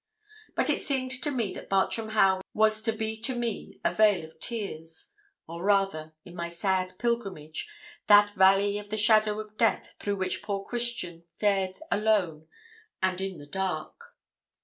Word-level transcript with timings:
But 0.55 0.71
it 0.71 0.81
seemed 0.81 1.11
to 1.21 1.29
me 1.29 1.53
that 1.53 1.69
Bartram 1.69 2.09
Haugh 2.15 2.41
was 2.55 2.81
to 2.81 2.91
be 2.91 3.17
to 3.21 3.35
me 3.35 3.79
a 3.85 3.93
vale 3.93 4.23
of 4.23 4.39
tears; 4.39 5.11
or 5.47 5.63
rather, 5.63 6.15
in 6.25 6.35
my 6.35 6.49
sad 6.49 6.97
pilgrimage, 6.97 7.69
that 8.07 8.31
valley 8.31 8.79
of 8.79 8.89
the 8.89 8.97
shadow 8.97 9.39
of 9.39 9.57
death 9.57 9.93
through 9.99 10.15
which 10.15 10.41
poor 10.41 10.63
Christian 10.65 11.25
fared 11.35 11.77
alone 11.91 12.47
and 13.03 13.21
in 13.21 13.37
the 13.37 13.45
dark. 13.45 14.15